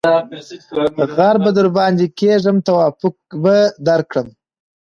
ـ 0.57 1.15
غر 1.15 1.35
به 1.43 1.51
درباندې 1.57 2.07
کېږم 2.19 2.57
توافق 2.67 3.15
به 3.43 3.55
درکړم. 3.87 4.27